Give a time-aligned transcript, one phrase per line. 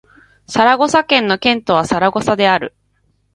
[0.47, 2.73] サラゴサ県の県都はサラゴサである